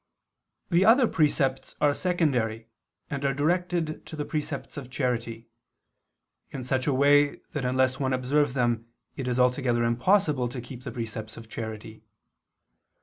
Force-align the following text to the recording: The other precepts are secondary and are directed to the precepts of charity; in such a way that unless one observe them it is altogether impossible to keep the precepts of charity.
The 0.71 0.83
other 0.83 1.05
precepts 1.07 1.75
are 1.79 1.93
secondary 1.93 2.65
and 3.11 3.23
are 3.23 3.35
directed 3.35 4.03
to 4.07 4.15
the 4.15 4.25
precepts 4.25 4.75
of 4.75 4.89
charity; 4.89 5.47
in 6.49 6.63
such 6.63 6.87
a 6.87 6.93
way 6.95 7.41
that 7.53 7.65
unless 7.65 7.99
one 7.99 8.11
observe 8.11 8.55
them 8.55 8.87
it 9.15 9.27
is 9.27 9.39
altogether 9.39 9.83
impossible 9.83 10.49
to 10.49 10.59
keep 10.59 10.85
the 10.85 10.91
precepts 10.91 11.37
of 11.37 11.49
charity. 11.49 12.01